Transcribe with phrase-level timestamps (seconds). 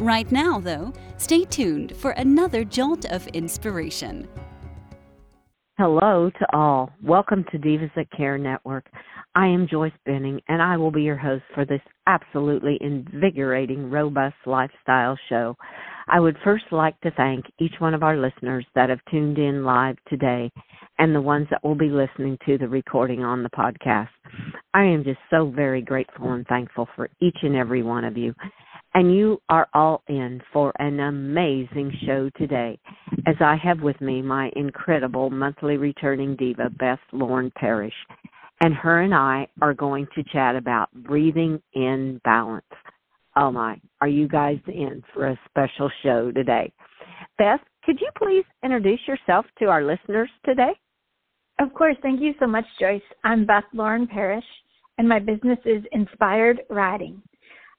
[0.00, 4.26] Right now, though, stay tuned for another jolt of inspiration.
[5.76, 6.90] Hello to all.
[7.02, 8.86] Welcome to Divas That Care Network.
[9.34, 14.36] I am Joyce Benning, and I will be your host for this absolutely invigorating, robust
[14.46, 15.54] lifestyle show.
[16.08, 19.64] I would first like to thank each one of our listeners that have tuned in
[19.64, 20.50] live today
[20.98, 24.08] and the ones that will be listening to the recording on the podcast.
[24.72, 28.32] I am just so very grateful and thankful for each and every one of you.
[28.92, 32.78] And you are all in for an amazing show today,
[33.26, 37.94] as I have with me my incredible monthly returning diva, Beth Lauren Parrish.
[38.60, 42.64] And her and I are going to chat about breathing in balance.
[43.36, 46.72] Oh my, are you guys in for a special show today?
[47.38, 50.72] Beth, could you please introduce yourself to our listeners today?
[51.60, 51.96] Of course.
[52.02, 53.02] Thank you so much, Joyce.
[53.22, 54.44] I'm Beth Lauren Parrish,
[54.98, 57.22] and my business is Inspired Riding.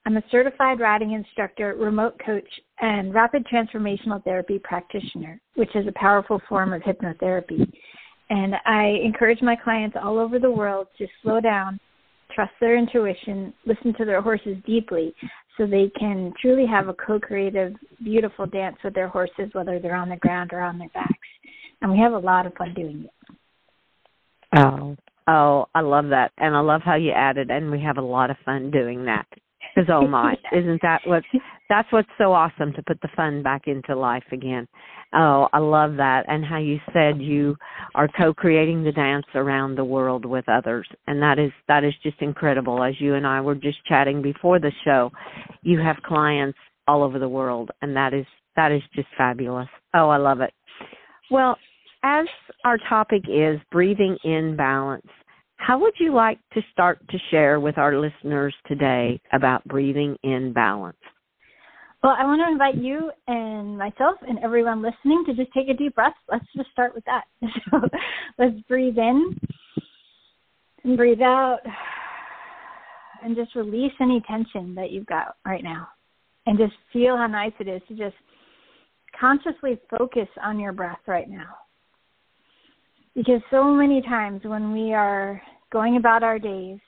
[0.05, 2.47] I'm a certified riding instructor, remote coach,
[2.79, 7.71] and rapid transformational therapy practitioner, which is a powerful form of hypnotherapy.
[8.29, 11.79] And I encourage my clients all over the world to slow down,
[12.33, 15.13] trust their intuition, listen to their horses deeply
[15.57, 19.95] so they can truly have a co creative, beautiful dance with their horses, whether they're
[19.95, 21.13] on the ground or on their backs.
[21.81, 23.35] And we have a lot of fun doing it.
[24.57, 24.95] Oh,
[25.27, 26.31] oh, I love that.
[26.37, 29.27] And I love how you added, and we have a lot of fun doing that.
[29.73, 31.23] Because oh my, isn't that what?
[31.69, 34.67] That's what's so awesome to put the fun back into life again.
[35.13, 37.55] Oh, I love that, and how you said you
[37.95, 42.21] are co-creating the dance around the world with others, and that is that is just
[42.21, 42.83] incredible.
[42.83, 45.11] As you and I were just chatting before the show,
[45.61, 46.57] you have clients
[46.87, 48.25] all over the world, and that is
[48.55, 49.69] that is just fabulous.
[49.93, 50.53] Oh, I love it.
[51.29, 51.57] Well,
[52.03, 52.25] as
[52.65, 55.07] our topic is breathing in balance,
[55.61, 60.53] how would you like to start to share with our listeners today about breathing in
[60.53, 60.97] balance?
[62.01, 65.75] Well, I want to invite you and myself and everyone listening to just take a
[65.75, 66.15] deep breath.
[66.31, 67.25] Let's just start with that.
[67.69, 67.79] So
[68.39, 69.39] let's breathe in
[70.83, 71.59] and breathe out
[73.23, 75.89] and just release any tension that you've got right now.
[76.47, 78.15] And just feel how nice it is to just
[79.19, 81.49] consciously focus on your breath right now.
[83.13, 85.39] Because so many times when we are
[85.71, 86.79] going about our days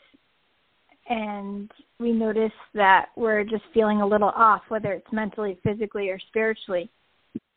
[1.10, 6.20] and we notice that we're just feeling a little off, whether it's mentally, physically, or
[6.30, 6.90] spiritually,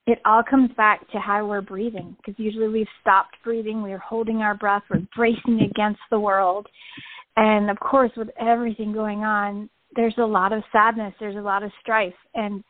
[0.06, 2.16] it all comes back to how we're breathing.
[2.16, 6.66] Because usually we've stopped breathing, we're holding our breath, we're bracing against the world.
[7.36, 11.62] And of course, with everything going on, there's a lot of sadness, there's a lot
[11.62, 12.14] of strife.
[12.34, 12.62] And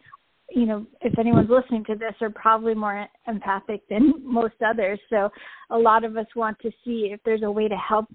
[0.50, 4.98] you know, if anyone's listening to this, are probably more empathic than most others.
[5.10, 5.30] So
[5.70, 8.06] a lot of us want to see if there's a way to help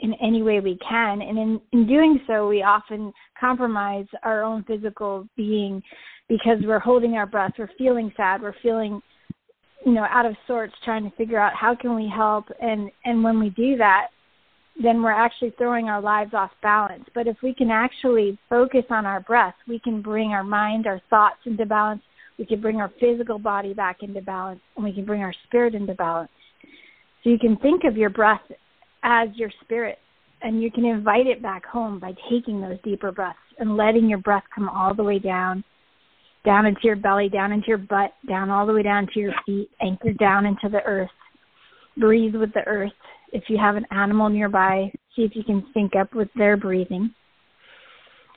[0.00, 1.22] in any way we can.
[1.22, 5.82] And in, in doing so, we often compromise our own physical being
[6.28, 9.00] because we're holding our breath, we're feeling sad, we're feeling
[9.84, 13.22] you know out of sorts trying to figure out how can we help and and
[13.22, 14.08] when we do that
[14.82, 17.04] then we're actually throwing our lives off balance.
[17.14, 21.00] But if we can actually focus on our breath, we can bring our mind, our
[21.08, 22.02] thoughts into balance.
[22.38, 25.74] We can bring our physical body back into balance, and we can bring our spirit
[25.74, 26.30] into balance.
[27.24, 28.42] So you can think of your breath
[29.06, 29.98] as your spirit,
[30.42, 34.18] and you can invite it back home by taking those deeper breaths and letting your
[34.18, 35.64] breath come all the way down,
[36.44, 39.32] down into your belly, down into your butt, down all the way down to your
[39.46, 41.08] feet, anchor down into the earth.
[41.96, 42.92] Breathe with the earth
[43.32, 47.14] if you have an animal nearby, see if you can sync up with their breathing.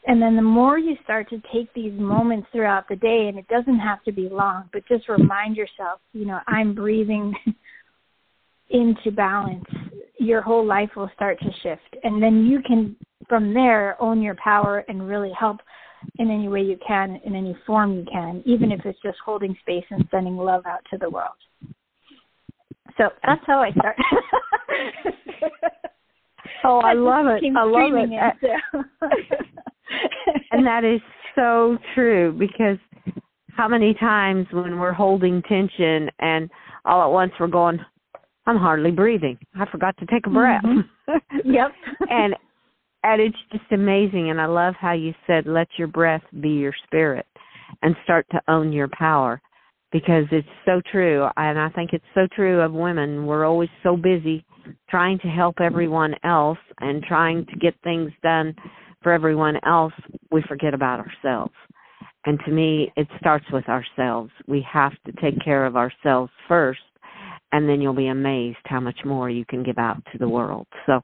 [0.07, 3.47] And then the more you start to take these moments throughout the day, and it
[3.47, 7.33] doesn't have to be long, but just remind yourself, you know, I'm breathing
[8.69, 9.65] into balance,
[10.19, 11.95] your whole life will start to shift.
[12.03, 12.95] And then you can,
[13.27, 15.57] from there, own your power and really help
[16.17, 19.55] in any way you can, in any form you can, even if it's just holding
[19.61, 21.35] space and sending love out to the world.
[22.97, 23.95] So that's how I start.
[26.65, 27.43] oh, I, I love it.
[27.57, 28.09] I love it.
[28.41, 29.39] it
[30.51, 30.99] and that is
[31.35, 32.77] so true because
[33.55, 36.49] how many times when we're holding tension and
[36.85, 37.79] all at once we're going,
[38.49, 39.37] I'm hardly breathing.
[39.59, 40.63] I forgot to take a breath.
[40.63, 41.37] Mm-hmm.
[41.45, 41.71] yep.
[42.09, 42.35] and
[43.03, 46.73] and it's just amazing and I love how you said let your breath be your
[46.85, 47.27] spirit
[47.83, 49.39] and start to own your power
[49.91, 53.27] because it's so true and I think it's so true of women.
[53.27, 54.43] We're always so busy
[54.89, 58.55] trying to help everyone else and trying to get things done
[59.03, 59.93] for everyone else,
[60.31, 61.53] we forget about ourselves.
[62.25, 64.31] And to me, it starts with ourselves.
[64.47, 66.79] We have to take care of ourselves first
[67.51, 70.67] and then you'll be amazed how much more you can give out to the world.
[70.85, 71.01] So,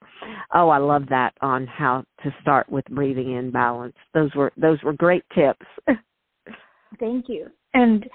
[0.54, 3.96] oh, I love that on how to start with breathing in balance.
[4.14, 5.66] Those were those were great tips.
[7.00, 7.48] Thank you.
[7.74, 8.06] And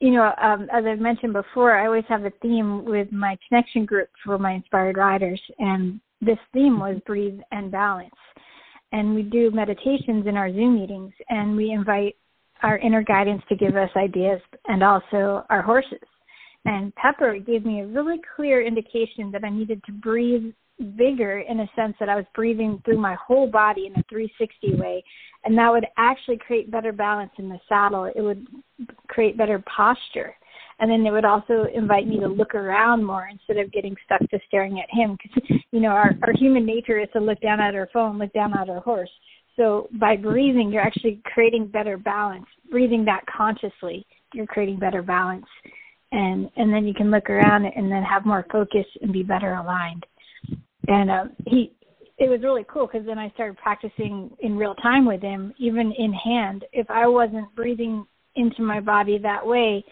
[0.00, 3.84] you know, um, as I've mentioned before, I always have a theme with my connection
[3.84, 8.14] group for my inspired riders, and this theme was breathe and balance.
[8.92, 12.16] And we do meditations in our Zoom meetings, and we invite
[12.62, 16.00] our inner guidance to give us ideas, and also our horses
[16.64, 20.52] and Pepper gave me a really clear indication that I needed to breathe
[20.96, 24.80] bigger in a sense that I was breathing through my whole body in a 360
[24.80, 25.02] way.
[25.44, 28.04] And that would actually create better balance in the saddle.
[28.04, 28.46] It would
[29.08, 30.34] create better posture.
[30.78, 34.20] And then it would also invite me to look around more instead of getting stuck
[34.30, 35.16] to staring at him.
[35.22, 38.32] Because, you know, our, our human nature is to look down at our phone, look
[38.32, 39.10] down at our horse.
[39.56, 42.46] So by breathing, you're actually creating better balance.
[42.70, 45.44] Breathing that consciously, you're creating better balance
[46.12, 49.54] and and then you can look around and then have more focus and be better
[49.54, 50.04] aligned.
[50.88, 51.72] And uh, he
[52.18, 55.92] it was really cool because then i started practicing in real time with him even
[55.92, 56.64] in hand.
[56.72, 58.04] If i wasn't breathing
[58.36, 59.84] into my body that way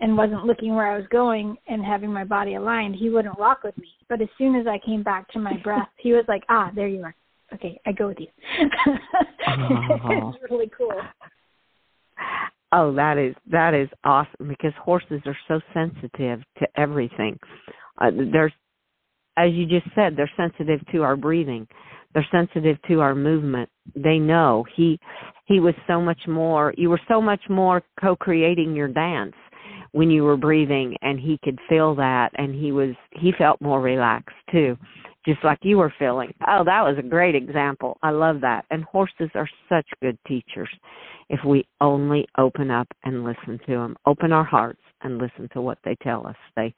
[0.00, 3.62] and wasn't looking where i was going and having my body aligned he wouldn't walk
[3.62, 3.88] with me.
[4.08, 6.88] But as soon as i came back to my breath he was like ah there
[6.88, 7.14] you are.
[7.54, 8.28] Okay i go with you.
[8.86, 8.96] Oh.
[10.34, 10.92] it's really cool
[12.72, 17.38] Oh, that is that is awesome because horses are so sensitive to everything.
[18.00, 18.52] Uh, there's,
[19.36, 21.66] as you just said, they're sensitive to our breathing.
[22.14, 23.68] They're sensitive to our movement.
[23.94, 24.98] They know he
[25.44, 26.72] he was so much more.
[26.76, 29.34] You were so much more co-creating your dance
[29.92, 33.82] when you were breathing, and he could feel that, and he was he felt more
[33.82, 34.78] relaxed too
[35.24, 36.32] just like you were feeling.
[36.46, 37.98] Oh, that was a great example.
[38.02, 38.64] I love that.
[38.70, 40.68] And horses are such good teachers
[41.28, 45.60] if we only open up and listen to them, open our hearts and listen to
[45.60, 46.36] what they tell us.
[46.56, 46.74] They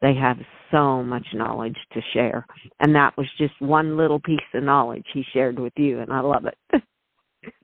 [0.00, 0.38] they have
[0.70, 2.46] so much knowledge to share.
[2.80, 6.20] And that was just one little piece of knowledge he shared with you and I
[6.20, 6.56] love it.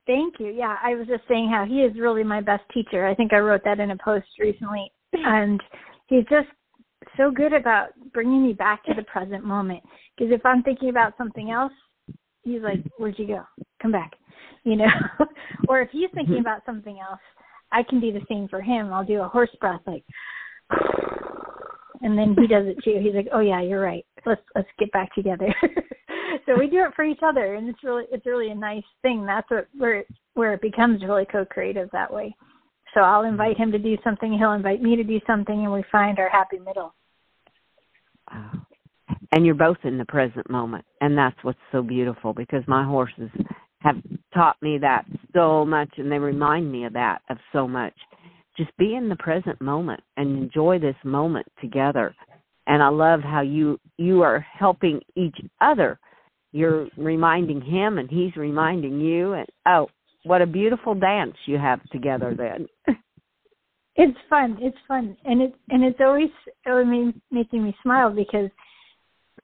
[0.06, 0.48] Thank you.
[0.48, 3.06] Yeah, I was just saying how he is really my best teacher.
[3.06, 5.62] I think I wrote that in a post recently and
[6.08, 6.48] he's just
[7.16, 9.82] so good about bringing me back to the present moment.
[10.16, 11.72] Because if I'm thinking about something else,
[12.42, 13.42] he's like, "Where'd you go?
[13.80, 14.12] Come back,"
[14.64, 14.86] you know.
[15.68, 16.46] or if he's thinking mm-hmm.
[16.46, 17.20] about something else,
[17.72, 18.92] I can do the same for him.
[18.92, 20.04] I'll do a horse breath, like,
[22.02, 22.98] and then he does it too.
[23.02, 24.04] He's like, "Oh yeah, you're right.
[24.26, 25.52] Let's let's get back together."
[26.46, 29.26] so we do it for each other, and it's really it's really a nice thing.
[29.26, 32.34] That's what where it, where it becomes really co-creative that way.
[32.94, 35.82] So I'll invite him to do something, he'll invite me to do something, and we
[35.90, 36.94] find our happy middle.
[39.32, 43.30] And you're both in the present moment, and that's what's so beautiful because my horses
[43.80, 43.96] have
[44.32, 45.04] taught me that
[45.34, 47.94] so much, and they remind me of that of so much.
[48.56, 52.14] Just be in the present moment and enjoy this moment together.
[52.66, 55.98] And I love how you you are helping each other.
[56.52, 59.88] You're reminding him, and he's reminding you, and oh,
[60.22, 62.96] what a beautiful dance you have together then.
[63.96, 64.58] it's fun.
[64.60, 66.30] It's fun, and it and it's always
[66.66, 68.50] I mean making me smile because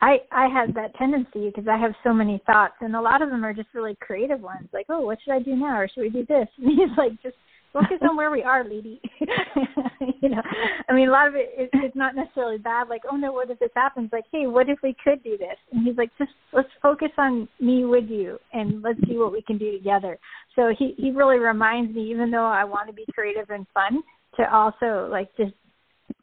[0.00, 3.30] I I have that tendency because I have so many thoughts, and a lot of
[3.30, 6.02] them are just really creative ones, like oh, what should I do now, or should
[6.02, 6.48] we do this?
[6.58, 7.36] And he's like, just
[7.72, 9.00] focus on where we are, lady.
[9.20, 10.42] you know,
[10.88, 12.88] I mean, a lot of it is it's not necessarily bad.
[12.88, 14.10] Like, oh no, what if this happens?
[14.12, 15.56] Like, hey, what if we could do this?
[15.70, 19.42] And he's like, just let's focus on me with you, and let's see what we
[19.42, 20.18] can do together.
[20.56, 24.02] So he he really reminds me, even though I want to be creative and fun,
[24.40, 25.52] to also like just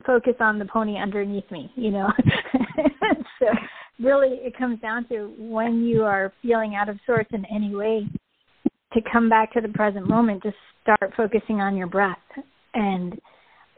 [0.06, 1.72] focus on the pony underneath me.
[1.76, 2.08] You know,
[3.40, 3.46] so
[4.00, 8.08] really it comes down to when you are feeling out of sorts in any way
[8.94, 12.18] to come back to the present moment, just start focusing on your breath.
[12.74, 13.14] And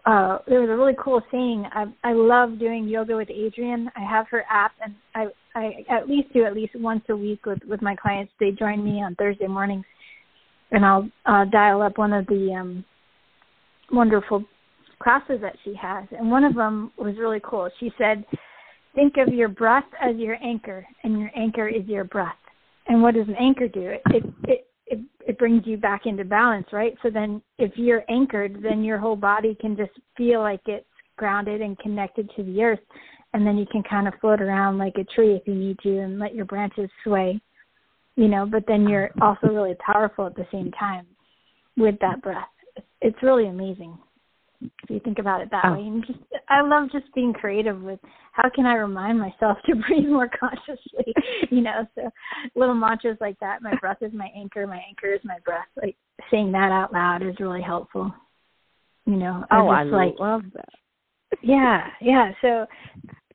[0.05, 1.65] uh, there was a really cool saying.
[1.73, 3.87] I, I love doing yoga with Adriene.
[3.95, 7.45] I have her app, and I, I at least do at least once a week
[7.45, 8.31] with with my clients.
[8.39, 9.85] They join me on Thursday mornings,
[10.71, 12.85] and I'll uh, dial up one of the um,
[13.91, 14.43] wonderful
[15.01, 16.05] classes that she has.
[16.17, 17.69] And one of them was really cool.
[17.79, 18.25] She said,
[18.95, 22.37] "Think of your breath as your anchor, and your anchor is your breath."
[22.87, 23.89] And what does an anchor do?
[23.89, 26.97] It it, it it it brings you back into balance, right?
[27.03, 30.85] So then if you're anchored, then your whole body can just feel like it's
[31.17, 32.79] grounded and connected to the earth
[33.33, 35.99] and then you can kind of float around like a tree if you need to
[35.99, 37.39] and let your branches sway.
[38.15, 41.05] You know, but then you're also really powerful at the same time
[41.77, 42.49] with that breath.
[43.01, 43.97] It's really amazing.
[44.61, 45.73] If you think about it that oh.
[45.73, 47.99] way, and just I love just being creative with
[48.33, 51.13] how can I remind myself to breathe more consciously.
[51.49, 52.09] you know, so
[52.55, 53.61] little mantras like that.
[53.61, 54.67] My breath is my anchor.
[54.67, 55.67] My anchor is my breath.
[55.81, 55.95] Like
[56.29, 58.13] saying that out loud is really helpful.
[59.05, 60.69] You know, oh, I like, love that.
[61.41, 62.31] yeah, yeah.
[62.41, 62.67] So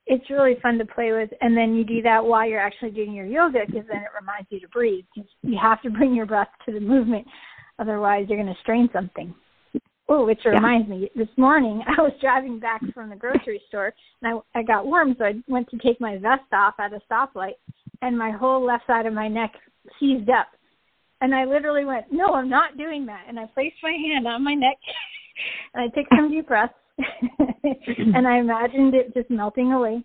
[0.07, 3.13] it's really fun to play with and then you do that while you're actually doing
[3.13, 5.05] your yoga because then it reminds you to breathe
[5.43, 7.27] you have to bring your breath to the movement
[7.79, 9.35] otherwise you're going to strain something
[10.09, 10.95] oh which reminds yeah.
[10.95, 13.93] me this morning i was driving back from the grocery store
[14.23, 17.01] and i i got warm so i went to take my vest off at a
[17.11, 17.55] stoplight
[18.03, 19.53] and my whole left side of my neck
[20.01, 20.49] seized up
[21.21, 24.45] and i literally went no i'm not doing that and i placed my hand on
[24.45, 24.77] my neck
[25.75, 26.75] and i took some deep breaths
[27.65, 30.05] and I imagined it just melting away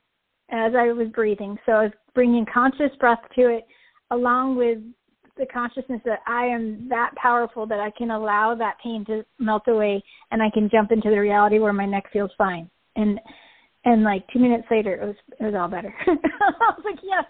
[0.52, 1.58] as I was breathing.
[1.66, 3.66] So I was bringing conscious breath to it,
[4.12, 4.80] along with
[5.40, 9.64] the consciousness that I am that powerful that I can allow that pain to melt
[9.68, 12.70] away, and I can jump into the reality where my neck feels fine.
[12.96, 13.20] And
[13.86, 15.94] and like two minutes later, it was it was all better.
[16.08, 17.26] I was like, yes.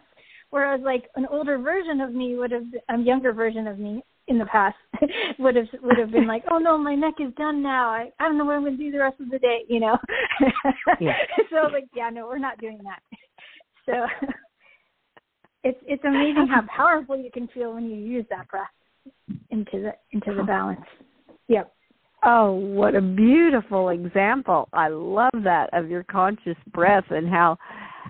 [0.50, 4.40] Whereas like an older version of me would have, a younger version of me in
[4.40, 4.76] the past
[5.40, 7.90] would have would have been like, oh no, my neck is done now.
[7.90, 9.80] I I don't know what I'm going to do the rest of the day, you
[9.80, 9.98] know.
[11.00, 11.14] yeah.
[11.50, 13.02] so like, yeah, no, we're not doing that.
[13.86, 14.28] So
[15.64, 18.68] it's it's amazing how powerful you can feel when you use that breath
[19.50, 20.82] into the into the balance.
[21.48, 21.74] Yep.
[22.24, 24.68] Oh, what a beautiful example.
[24.74, 27.58] I love that of your conscious breath and how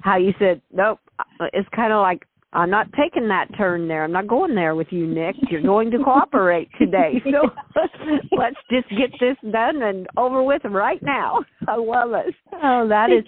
[0.01, 4.03] how you said, Nope, uh, it's kind of like I'm not taking that turn there.
[4.03, 5.35] I'm not going there with you, Nick.
[5.51, 7.21] You're going to cooperate today.
[7.31, 11.39] So let's just get this done and over with right now.
[11.67, 12.33] I love it.
[12.61, 13.23] Oh, that is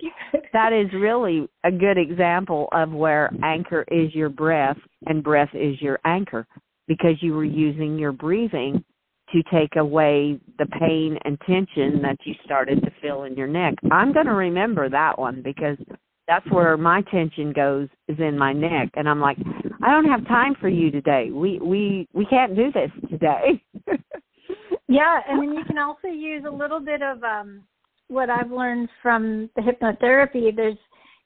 [0.54, 5.80] that is really a good example of where anchor is your breath and breath is
[5.82, 6.48] your anchor
[6.88, 8.84] because you were using your breathing
[9.32, 13.75] to take away the pain and tension that you started to feel in your neck.
[13.92, 15.78] I'm going to remember that one because
[16.32, 18.90] that's where my tension goes is in my neck.
[18.96, 19.38] And i'm like
[19.84, 21.30] i don't have time for you today.
[21.32, 23.62] We we we can't do this today.
[24.88, 27.64] Yeah and then you can also use a little bit of um
[28.10, 30.54] what i've learned from the hypnotherapy.
[30.54, 30.78] There's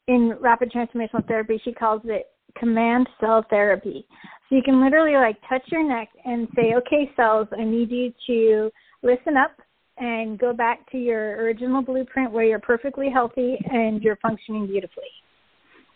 [0.07, 4.05] in rapid transformational therapy she calls it command cell therapy.
[4.47, 8.13] So you can literally like touch your neck and say okay cells i need you
[8.27, 8.71] to
[9.01, 9.51] listen up
[9.97, 15.03] and go back to your original blueprint where you're perfectly healthy and you're functioning beautifully.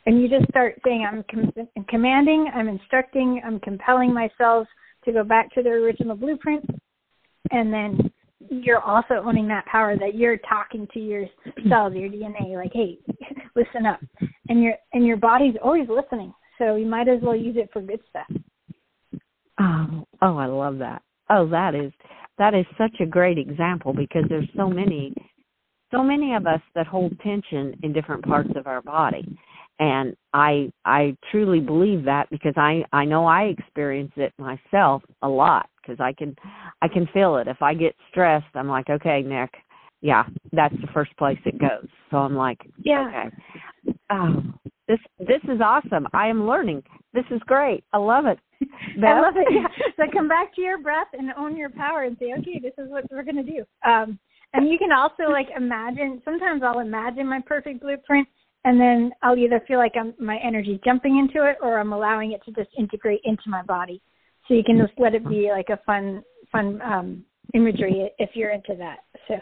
[0.05, 4.67] And you just start saying, I'm, com- commanding, I'm instructing, I'm compelling myself
[5.05, 6.65] to go back to their original blueprint.
[7.51, 8.11] And then
[8.49, 11.25] you're also owning that power that you're talking to your
[11.67, 12.97] cells, your DNA, like, hey,
[13.55, 13.99] listen up.
[14.47, 16.33] And your and your body's always listening.
[16.57, 18.41] So you might as well use it for good stuff.
[19.59, 21.01] Oh, oh, I love that.
[21.29, 21.91] Oh, that is
[22.39, 25.13] that is such a great example because there's so many
[25.91, 29.37] so many of us that hold tension in different parts of our body.
[29.79, 35.29] And i i truly believe that because i i know i experience it myself a
[35.29, 36.35] lot because i can
[36.81, 37.47] i can feel it.
[37.47, 39.51] If i get stressed i'm like okay nick
[40.01, 41.87] yeah that's the first place it goes.
[42.11, 43.07] So i'm like yeah.
[43.07, 43.35] Okay.
[44.09, 44.43] Oh
[44.87, 46.07] this this is awesome.
[46.13, 46.83] I am learning.
[47.13, 47.83] This is great.
[47.93, 49.47] I love it I love it.
[49.51, 49.67] Yeah.
[49.97, 52.89] So come back to your breath and own your power and say, okay, this is
[52.89, 53.65] what we're going to do.
[53.85, 54.17] Um,
[54.53, 56.21] and you can also like imagine.
[56.23, 58.27] Sometimes I'll imagine my perfect blueprint,
[58.63, 62.31] and then I'll either feel like I'm my energy jumping into it, or I'm allowing
[62.31, 64.01] it to just integrate into my body.
[64.47, 68.51] So you can just let it be like a fun, fun um, imagery if you're
[68.51, 68.99] into that.
[69.27, 69.35] So.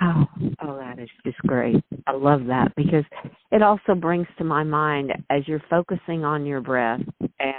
[0.00, 0.24] Oh,
[0.62, 1.82] oh, that is just great.
[2.06, 3.04] I love that because
[3.50, 7.00] it also brings to my mind as you're focusing on your breath
[7.40, 7.57] and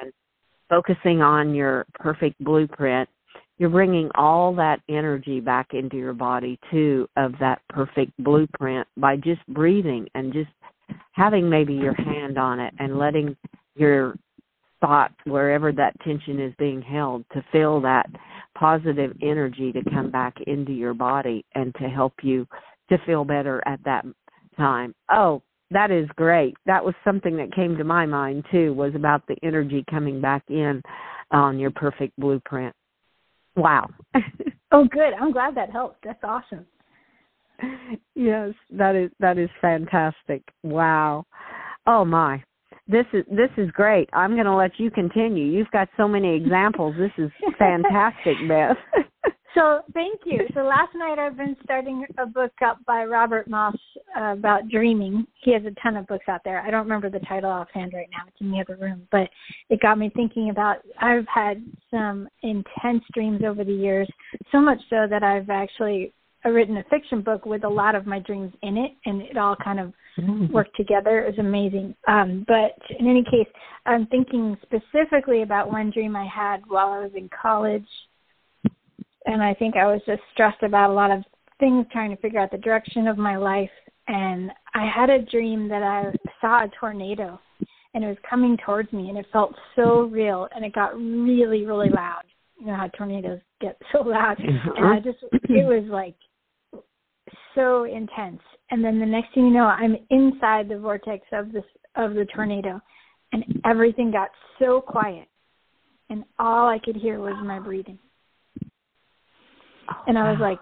[0.70, 3.10] focusing on your perfect blueprint,
[3.58, 9.18] you're bringing all that energy back into your body too of that perfect blueprint by
[9.18, 10.50] just breathing and just
[11.12, 13.36] having maybe your hand on it and letting
[13.76, 14.16] your
[14.80, 18.10] thoughts wherever that tension is being held to feel that
[18.58, 22.48] positive energy to come back into your body and to help you
[22.90, 24.06] to feel better at that
[24.58, 24.94] time.
[25.12, 26.56] Oh, that is great.
[26.66, 30.44] That was something that came to my mind too was about the energy coming back
[30.50, 30.82] in
[31.32, 32.76] on your perfect blueprint.
[33.56, 33.90] Wow.
[34.72, 35.14] oh good.
[35.20, 36.04] I'm glad that helped.
[36.04, 36.66] That's awesome.
[38.16, 40.42] Yes, that is that is fantastic.
[40.64, 41.26] Wow.
[41.86, 42.44] Oh my.
[42.88, 44.10] This is this is great.
[44.14, 45.46] I'm going to let you continue.
[45.46, 46.96] You've got so many examples.
[46.98, 48.78] This is fantastic, Beth.
[49.56, 50.42] So thank you.
[50.54, 53.76] So last night I've been starting a book up by Robert Moss
[54.20, 55.26] about dreaming.
[55.44, 56.62] He has a ton of books out there.
[56.62, 58.24] I don't remember the title offhand right now.
[58.28, 59.30] It's in the other room, but
[59.70, 60.78] it got me thinking about.
[61.00, 64.10] I've had some intense dreams over the years,
[64.52, 66.14] so much so that I've actually
[66.46, 69.56] written a fiction book with a lot of my dreams in it, and it all
[69.56, 70.54] kind of Mm-hmm.
[70.54, 71.20] worked together.
[71.20, 71.96] It was amazing.
[72.08, 73.48] Um, but in any case,
[73.86, 77.88] I'm thinking specifically about one dream I had while I was in college,
[79.26, 81.24] and I think I was just stressed about a lot of
[81.60, 83.70] things, trying to figure out the direction of my life.
[84.12, 86.12] And I had a dream that I
[86.42, 87.40] saw a tornado,
[87.94, 91.64] and it was coming towards me, and it felt so real, and it got really,
[91.64, 92.24] really loud.
[92.60, 96.16] You know how tornadoes get so loud, and I just it was like
[97.54, 98.42] so intense.
[98.72, 101.64] And then the next thing you know, I'm inside the vortex of this
[101.96, 102.82] of the tornado,
[103.32, 105.28] and everything got so quiet,
[106.10, 108.00] and all I could hear was my breathing.
[110.08, 110.60] And I was like,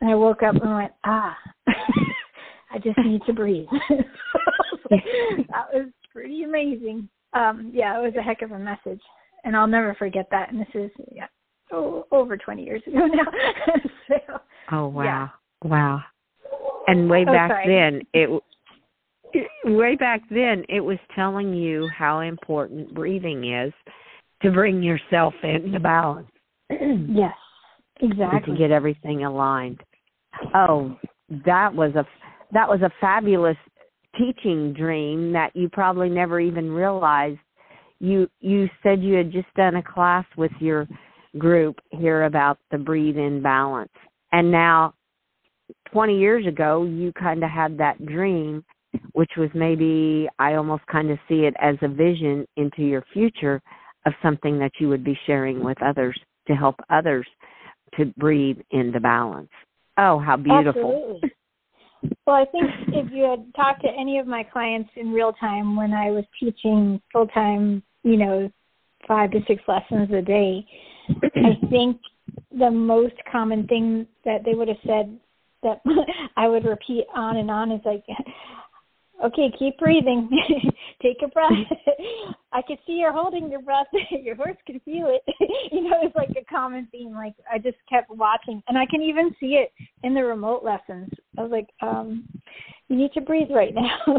[0.00, 1.36] and I woke up and went, ah,
[2.70, 3.66] I just need to breathe.
[4.90, 7.08] that was pretty amazing.
[7.32, 9.00] Um, yeah, it was a heck of a message,
[9.44, 10.50] and I'll never forget that.
[10.50, 11.26] And this is yeah,
[11.72, 13.24] oh, over 20 years ago now.
[14.08, 14.38] so,
[14.72, 15.04] Oh wow.
[15.04, 15.28] Yeah.
[15.68, 16.00] Wow.
[16.86, 17.66] And way Oh, back sorry.
[17.66, 18.42] then it
[19.64, 23.72] way back then it was telling you how important breathing is
[24.42, 26.30] to bring yourself into balance.
[26.70, 27.34] yes,
[28.00, 28.52] and exactly.
[28.52, 29.82] to get everything aligned.
[30.54, 30.96] Oh,
[31.44, 32.06] that was a
[32.52, 33.56] that was a fabulous
[34.16, 37.38] teaching dream that you probably never even realized.
[38.00, 40.86] You you said you had just done a class with your
[41.36, 43.92] group here about the breathe in balance.
[44.32, 44.94] And now
[45.92, 48.64] 20 years ago you kind of had that dream
[49.12, 53.60] which was maybe I almost kind of see it as a vision into your future
[54.06, 57.26] of something that you would be sharing with others to help others
[57.96, 59.50] to breathe into balance.
[59.98, 61.18] Oh, how beautiful.
[61.20, 61.32] Absolutely.
[62.26, 65.76] Well, I think if you had talked to any of my clients in real time
[65.76, 68.50] when I was teaching full time, you know,
[69.06, 70.64] five to six lessons a day,
[71.36, 72.00] I think
[72.56, 75.18] the most common thing that they would have said
[75.62, 75.80] that
[76.36, 78.04] I would repeat on and on is like,
[79.24, 80.28] okay, keep breathing,
[81.02, 81.50] take a breath.
[82.52, 83.86] I could see you're holding your breath.
[84.10, 85.22] your horse could feel it.
[85.72, 87.12] you know, it's like a common theme.
[87.12, 89.70] Like I just kept watching, and I can even see it
[90.02, 91.10] in the remote lessons.
[91.36, 92.26] I was like, um,
[92.88, 93.98] you need to breathe right now.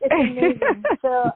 [0.00, 0.82] it's amazing.
[1.00, 1.30] so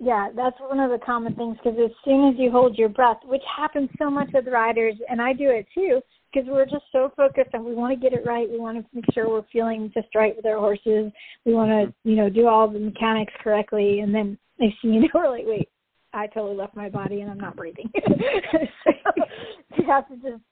[0.00, 3.18] yeah, that's one of the common things because as soon as you hold your breath,
[3.24, 6.00] which happens so much with riders, and I do it too,
[6.32, 8.48] because we're just so focused and we want to get it right.
[8.50, 11.12] We want to make sure we're feeling just right with our horses.
[11.44, 15.00] We want to, you know, do all the mechanics correctly, and then next thing you
[15.02, 15.68] know, we're like, wait,
[16.12, 17.90] I totally left my body and I'm not breathing.
[18.06, 18.92] so
[19.76, 20.42] you have to just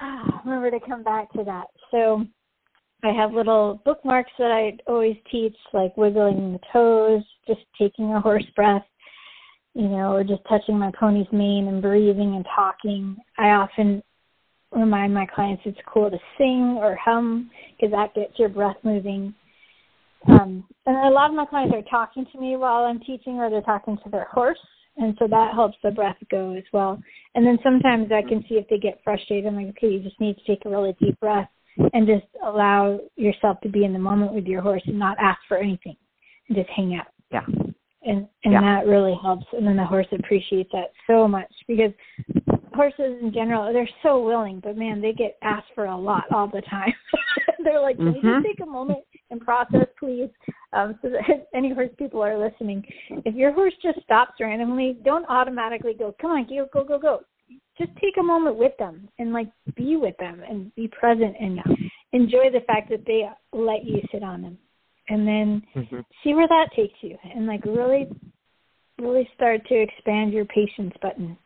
[0.44, 1.66] remember to come back to that.
[1.90, 2.24] So
[3.02, 8.20] I have little bookmarks that I always teach, like wiggling the toes, just taking a
[8.20, 8.84] horse breath,
[9.74, 13.16] you know, or just touching my pony's mane and breathing and talking.
[13.38, 14.02] I often
[14.72, 19.34] remind my clients it's cool to sing or hum because that gets your breath moving.
[20.28, 23.50] Um, and a lot of my clients are talking to me while I'm teaching, or
[23.50, 24.58] they're talking to their horse,
[24.96, 27.00] and so that helps the breath go as well.
[27.34, 29.46] And then sometimes I can see if they get frustrated.
[29.46, 31.48] I'm like, okay, you just need to take a really deep breath
[31.92, 35.40] and just allow yourself to be in the moment with your horse and not ask
[35.48, 35.96] for anything
[36.48, 37.06] and just hang out.
[37.30, 37.44] Yeah.
[38.06, 38.60] And and Yeah.
[38.60, 39.46] that really helps.
[39.52, 41.92] And then the horse appreciates that so much because
[42.74, 46.46] horses in general they're so willing, but man, they get asked for a lot all
[46.46, 46.92] the time.
[47.64, 48.34] they're like, can you Mhm.
[48.34, 49.04] just take a moment
[49.40, 50.30] process, please?
[50.72, 52.84] Um, so that any horse people are listening,
[53.24, 57.20] if your horse just stops randomly, don't automatically go, come on, go, go, go, go.
[57.78, 61.60] Just take a moment with them and like be with them and be present and
[62.12, 64.58] enjoy the fact that they let you sit on them,
[65.08, 68.08] and then hmm see where that takes you and like really
[69.00, 71.36] really start to expand your patience button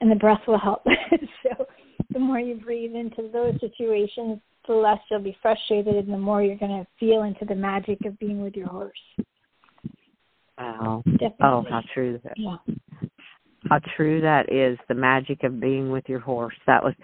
[0.00, 0.82] and the breath will help
[1.42, 1.66] so
[2.12, 6.42] the more you breathe into those situations the less you'll be frustrated and the more
[6.42, 8.92] you're going to feel into the magic of being with your horse.
[10.56, 11.02] Wow.
[11.06, 12.56] definitely Oh, how true that yeah.
[13.68, 16.56] how true that is the magic of being with your horse.
[16.66, 16.94] That was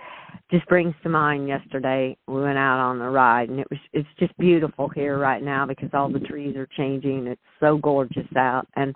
[0.50, 4.08] just brings to mind yesterday we went out on the ride and it was it's
[4.18, 8.66] just beautiful here right now because all the trees are changing it's so gorgeous out
[8.76, 8.94] and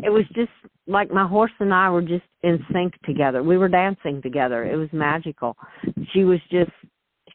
[0.00, 0.50] it was just
[0.88, 3.42] like my horse and I were just in sync together.
[3.42, 4.64] We were dancing together.
[4.64, 5.56] It was magical.
[6.12, 6.70] She was just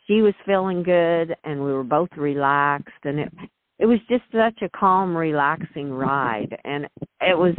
[0.07, 3.31] she was feeling good and we were both relaxed and it
[3.79, 6.85] it was just such a calm relaxing ride and
[7.21, 7.55] it was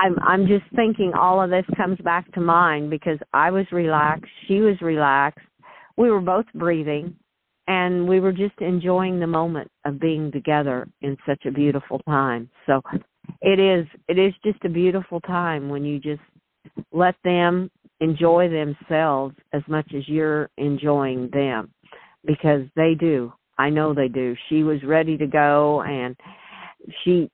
[0.00, 4.30] I'm I'm just thinking all of this comes back to mind because I was relaxed,
[4.48, 5.46] she was relaxed,
[5.96, 7.16] we were both breathing,
[7.66, 12.48] and we were just enjoying the moment of being together in such a beautiful time.
[12.66, 12.80] So
[13.42, 16.22] it is it is just a beautiful time when you just
[16.92, 21.72] let them enjoy themselves as much as you're enjoying them.
[22.24, 23.32] because they do.
[23.58, 24.34] I know they do.
[24.48, 26.16] She was ready to go and
[27.02, 27.30] she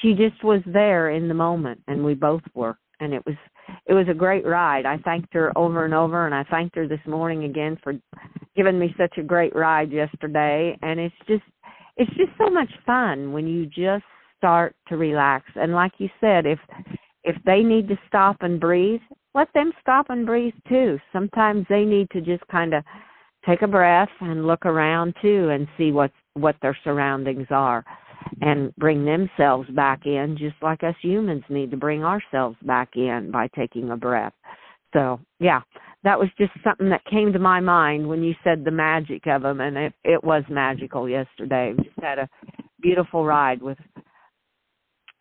[0.00, 3.36] she just was there in the moment and we both were and it was
[3.86, 4.86] it was a great ride.
[4.86, 7.94] I thanked her over and over and I thanked her this morning again for
[8.56, 11.44] giving me such a great ride yesterday and it's just
[11.96, 14.04] it's just so much fun when you just
[14.36, 16.58] start to relax and like you said if
[17.24, 19.00] if they need to stop and breathe
[19.34, 20.98] let them stop and breathe too.
[21.12, 22.82] Sometimes they need to just kind of
[23.46, 27.84] take a breath and look around too and see what what their surroundings are
[28.40, 33.30] and bring themselves back in just like us humans need to bring ourselves back in
[33.32, 34.32] by taking a breath.
[34.92, 35.60] So yeah
[36.04, 39.42] that was just something that came to my mind when you said the magic of
[39.42, 41.74] them and it it was magical yesterday.
[41.76, 42.28] We just had a
[42.80, 43.78] beautiful ride with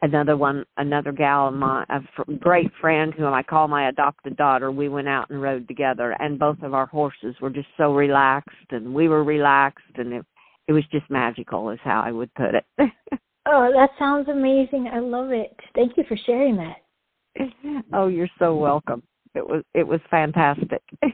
[0.01, 4.37] another one another gal of my a fr- great friend whom i call my adopted
[4.37, 7.93] daughter we went out and rode together and both of our horses were just so
[7.93, 10.25] relaxed and we were relaxed and it
[10.67, 12.65] it was just magical is how i would put it.
[13.49, 14.89] Oh that sounds amazing.
[14.93, 15.55] I love it.
[15.73, 16.77] Thank you for sharing that.
[17.93, 19.01] Oh you're so welcome.
[19.35, 20.81] It was it was fantastic.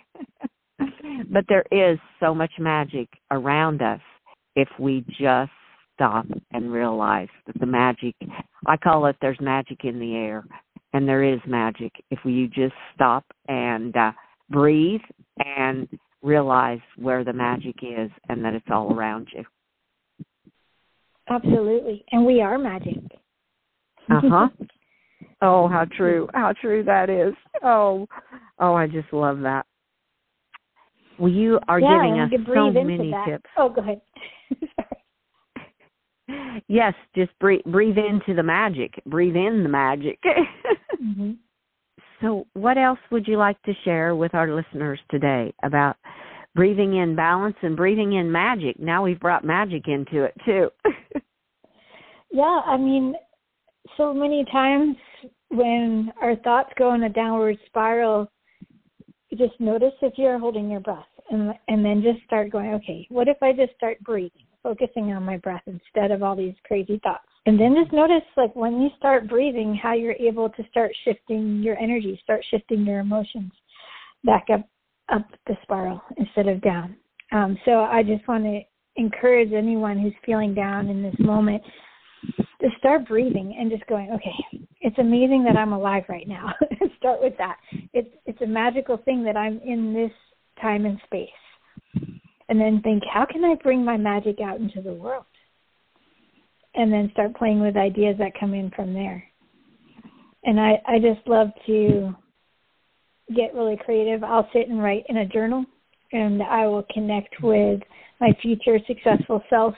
[1.30, 4.02] But there is so much magic around us
[4.56, 5.52] if we just
[5.93, 8.15] stop and realize that the magic
[8.65, 10.43] I call it there's magic in the air
[10.93, 14.12] and there is magic if you just stop and uh
[14.49, 15.02] breathe
[15.39, 15.88] and
[16.21, 19.43] realize where the magic is and that it's all around you.
[21.30, 22.04] Absolutely.
[22.12, 22.97] And we are magic.
[24.10, 24.47] Uh-huh.
[25.41, 26.28] oh, how true.
[26.34, 27.34] How true that is.
[27.63, 28.08] Oh,
[28.60, 29.65] oh, I just love that.
[31.19, 33.26] Well, you are yeah, giving us so many that.
[33.28, 33.49] tips.
[33.58, 34.02] Oh, go ahead.
[36.68, 39.02] yes, just breathe, breathe into the magic.
[39.06, 40.20] Breathe in the magic.
[41.02, 41.32] mm-hmm.
[42.22, 45.98] So, what else would you like to share with our listeners today about
[46.56, 48.80] breathing in balance and breathing in magic?
[48.80, 50.70] Now we've brought magic into it too.
[52.32, 53.16] yeah, I mean,
[53.98, 54.96] so many times
[55.50, 58.32] when our thoughts go in a downward spiral,
[59.32, 63.28] just notice if you're holding your breath and and then just start going, okay, what
[63.28, 64.46] if I just start breathing?
[64.63, 67.28] Focusing on my breath instead of all these crazy thoughts.
[67.45, 71.62] And then just notice, like, when you start breathing, how you're able to start shifting
[71.62, 73.52] your energy, start shifting your emotions
[74.23, 74.67] back up
[75.12, 76.95] up the spiral instead of down.
[77.34, 78.62] Um, so I just want to
[78.95, 81.62] encourage anyone who's feeling down in this moment
[82.62, 86.54] to start breathing and just going, okay, it's amazing that I'm alive right now.
[86.97, 87.58] start with that.
[87.93, 90.12] It's it's a magical thing that I'm in this
[90.62, 91.30] time and space
[92.50, 95.26] and then think, how can I bring my magic out into the world?
[96.76, 99.24] And then start playing with ideas that come in from there.
[100.44, 102.16] And I, I just love to
[103.36, 104.24] get really creative.
[104.24, 105.66] I'll sit and write in a journal
[106.12, 107.82] and I will connect with
[108.20, 109.74] my future successful self.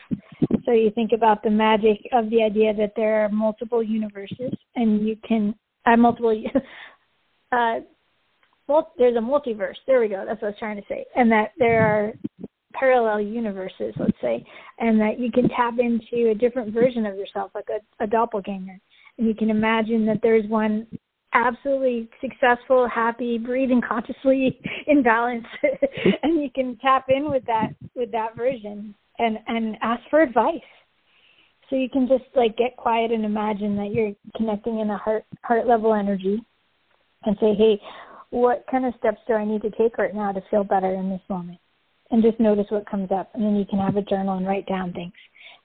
[0.66, 5.08] So you think about the magic of the idea that there are multiple universes and
[5.08, 6.44] you can uh, multiple
[7.52, 7.80] uh
[8.68, 9.76] well there's a multiverse.
[9.88, 10.26] There we go.
[10.28, 11.06] That's what I was trying to say.
[11.16, 12.14] And that there are
[12.78, 14.46] parallel universes, let's say,
[14.80, 18.80] and that you can tap into a different version of yourself, like a, a doppelganger.
[19.18, 20.88] And you can imagine that there's one
[21.34, 25.46] absolutely successful, happy, breathing consciously in balance,
[26.24, 30.62] and you can tap in with that with that version and and ask for advice.
[31.70, 35.26] So you can just like get quiet and imagine that you're connecting in a heart
[35.44, 36.42] heart level energy,
[37.26, 37.82] and say, hey,
[38.30, 41.10] what kind of steps do I need to take right now to feel better in
[41.10, 41.60] this moment?
[42.12, 44.68] And just notice what comes up and then you can have a journal and write
[44.68, 45.14] down things.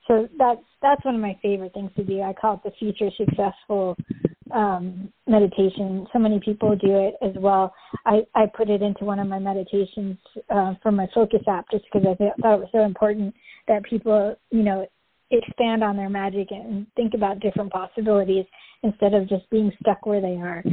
[0.07, 2.21] So that's that's one of my favorite things to do.
[2.21, 3.95] I call it the future successful
[4.53, 6.07] um, meditation.
[6.11, 7.73] So many people do it as well.
[8.05, 10.17] I i put it into one of my meditations
[10.49, 13.33] uh, for my focus app just because i th- thought it was so important
[13.67, 14.87] that people you know
[15.29, 18.45] expand on their magic and think about different possibilities
[18.83, 20.63] instead of just being stuck where they are.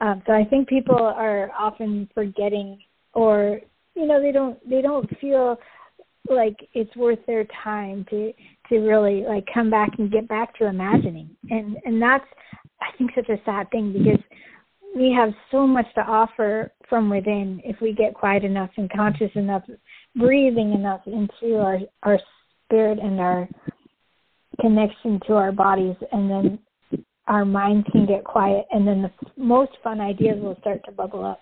[0.00, 2.78] Um, so i think people are often forgetting
[3.12, 3.60] or
[3.94, 5.58] you know they don't they don't feel
[6.28, 8.32] like it's worth their time to
[8.68, 11.30] to really like come back and get back to imagining.
[11.50, 12.26] And and that's
[12.80, 14.20] i think such a sad thing because
[14.96, 19.30] we have so much to offer from within if we get quiet enough and conscious
[19.34, 19.62] enough
[20.16, 22.18] breathing enough into our our
[22.66, 23.48] spirit and our
[24.60, 25.96] connection to our bodies.
[26.12, 26.58] And then
[27.26, 28.66] our minds can get quiet.
[28.70, 31.40] And then the most fun ideas will start to bubble up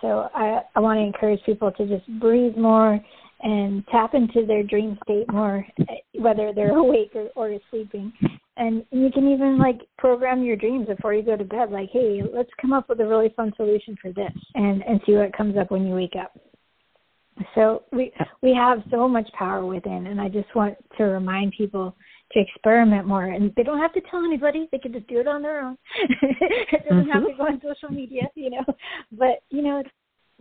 [0.00, 3.00] so I, I want to encourage people to just breathe more
[3.42, 5.66] and tap into their dream state more,
[6.14, 8.12] whether they're awake or, or sleeping.
[8.56, 11.70] And you can even like program your dreams before you go to bed.
[11.70, 15.12] Like, hey, let's come up with a really fun solution for this, and and see
[15.12, 16.36] what comes up when you wake up.
[17.54, 21.96] So we we have so much power within, and I just want to remind people
[22.32, 23.24] to experiment more.
[23.24, 25.76] And they don't have to tell anybody; they can just do it on their own.
[26.22, 27.10] it doesn't mm-hmm.
[27.10, 28.64] have to go on social media, you know.
[29.12, 29.82] But you know,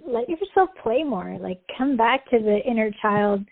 [0.06, 1.38] let yourself play more.
[1.40, 3.46] Like come back to the inner child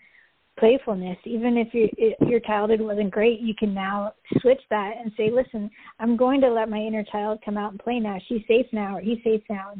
[0.58, 1.18] playfulness.
[1.24, 1.88] Even if you,
[2.26, 6.50] your childhood wasn't great, you can now switch that and say, "Listen, I'm going to
[6.50, 8.18] let my inner child come out and play now.
[8.28, 9.74] She's safe now, or he's safe now.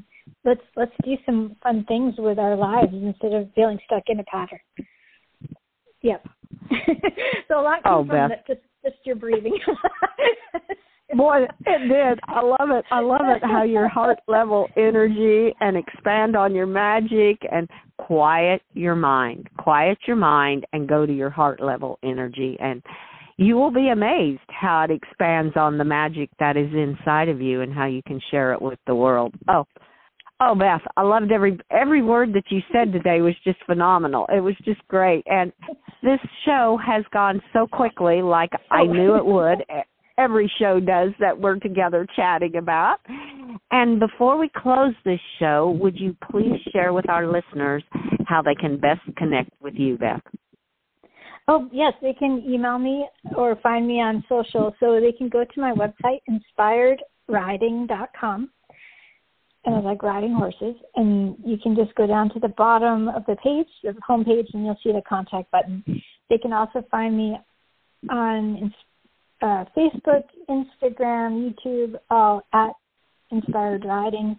[0.45, 4.25] Let's let's do some fun things with our lives instead of feeling stuck in a
[4.25, 4.61] pattern."
[6.03, 6.29] Yep.
[7.49, 9.59] so a lot comes oh, from the, just just your breathing.
[11.17, 12.21] Boy, it did.
[12.29, 12.85] I love it.
[12.91, 18.61] I love it how your heart level energy and expand on your magic and quiet
[18.75, 19.49] your mind.
[19.57, 22.83] Quiet your mind and go to your heart level energy and
[23.39, 27.63] you will be amazed how it expands on the magic that is inside of you
[27.63, 29.33] and how you can share it with the world.
[29.49, 29.65] Oh,
[30.41, 34.27] oh Beth, I loved every every word that you said today was just phenomenal.
[34.33, 35.25] It was just great.
[35.27, 35.53] And
[36.03, 38.93] this show has gone so quickly like I oh.
[38.93, 39.65] knew it would
[40.19, 42.99] every show does that we're together chatting about.
[43.71, 47.83] And before we close this show, would you please share with our listeners
[48.27, 50.21] how they can best connect with you, Beth?
[51.47, 54.75] Oh, yes, they can email me or find me on social.
[54.81, 56.21] So they can go to my website,
[57.31, 58.51] inspiredriding.com.
[59.69, 60.77] And I like riding horses.
[60.97, 64.47] And you can just go down to the bottom of the page, the home page,
[64.55, 65.85] and you'll see the contact button.
[66.31, 67.37] They can also find me
[68.09, 68.73] on
[69.43, 72.71] uh, Facebook, Instagram, YouTube, all at
[73.31, 74.39] Inspired Riding.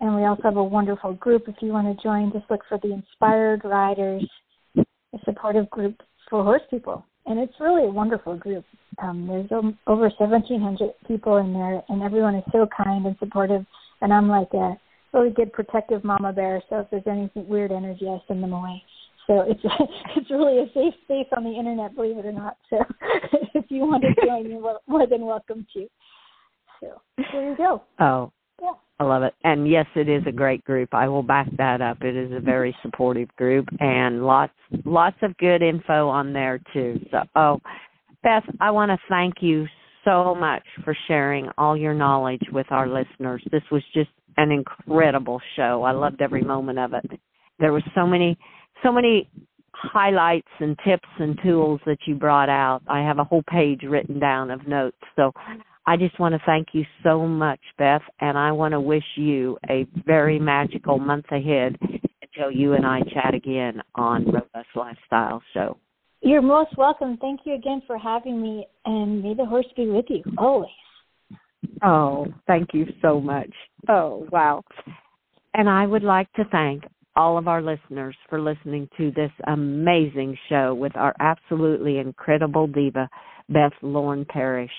[0.00, 1.44] And we also have a wonderful group.
[1.46, 4.28] If you want to join, just look for the Inspired Riders,
[4.76, 4.84] a
[5.24, 7.04] supportive group for horse people.
[7.26, 8.64] And it's really a wonderful group.
[9.00, 9.46] Um, there's
[9.86, 13.64] over 1,700 people in there, and everyone is so kind and supportive.
[14.00, 14.78] And I'm like a
[15.12, 16.62] really good protective mama bear.
[16.68, 18.82] So if there's any weird energy, I send them away.
[19.26, 19.60] So it's
[20.16, 22.56] it's really a safe space on the internet, believe it or not.
[22.68, 22.78] So
[23.54, 25.86] if you want to join, you're more than welcome to.
[26.80, 27.00] So
[27.32, 27.82] there you go.
[28.00, 28.72] Oh, yeah.
[28.98, 29.34] I love it.
[29.44, 30.36] And yes, it is a mm-hmm.
[30.36, 30.94] great group.
[30.94, 32.02] I will back that up.
[32.02, 32.88] It is a very mm-hmm.
[32.88, 34.52] supportive group and lots
[34.84, 36.98] lots of good info on there too.
[37.10, 37.60] So oh
[38.22, 39.66] Beth, I want to thank you
[40.04, 43.42] so much for sharing all your knowledge with our listeners.
[43.50, 45.82] This was just an incredible show.
[45.82, 47.20] I loved every moment of it.
[47.58, 48.38] There was so many
[48.82, 49.30] so many
[49.72, 52.82] highlights and tips and tools that you brought out.
[52.88, 54.96] I have a whole page written down of notes.
[55.16, 55.32] So
[55.86, 59.58] I just want to thank you so much, Beth, and I want to wish you
[59.68, 61.76] a very magical month ahead
[62.22, 65.78] until you and I chat again on Robust Lifestyle Show.
[66.30, 67.18] You're most welcome.
[67.20, 70.70] Thank you again for having me, and may the horse be with you always.
[71.82, 73.50] Oh, thank you so much.
[73.88, 74.62] Oh, wow.
[75.54, 76.84] And I would like to thank
[77.16, 83.08] all of our listeners for listening to this amazing show with our absolutely incredible diva,
[83.48, 84.70] Beth Lauren Parrish.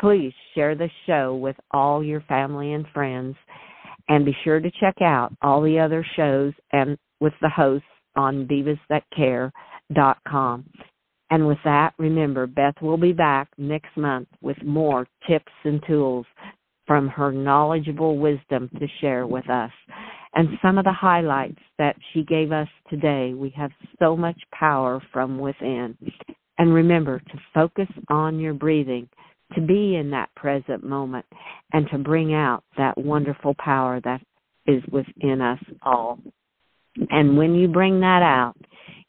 [0.00, 3.36] Please share the show with all your family and friends
[4.08, 8.48] and be sure to check out all the other shows and with the hosts on
[9.92, 10.64] divasthatcare.com.
[11.30, 16.24] And with that, remember, Beth will be back next month with more tips and tools
[16.86, 19.70] from her knowledgeable wisdom to share with us
[20.34, 23.34] and some of the highlights that she gave us today.
[23.34, 25.96] We have so much power from within.
[26.58, 29.08] And remember to focus on your breathing,
[29.54, 31.24] to be in that present moment,
[31.72, 34.20] and to bring out that wonderful power that
[34.66, 36.18] is within us all.
[37.10, 38.56] And when you bring that out,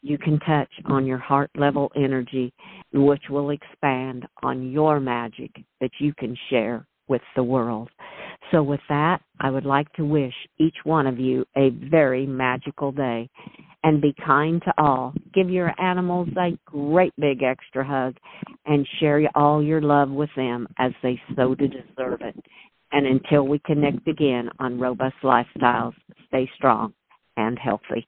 [0.02, 2.54] you can touch on your heart level energy,
[2.94, 7.90] which will expand on your magic that you can share with the world.
[8.52, 12.92] So, with that, I would like to wish each one of you a very magical
[12.92, 13.30] day
[13.84, 15.14] and be kind to all.
[15.34, 18.16] Give your animals a great big extra hug
[18.66, 22.36] and share all your love with them as they so deserve it.
[22.92, 25.94] And until we connect again on Robust Lifestyles,
[26.28, 26.94] stay strong
[27.38, 28.08] and healthy.